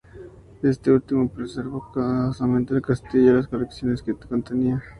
[0.63, 4.81] Este último preservó cuidadosamente el castillo y las colecciones que contenía.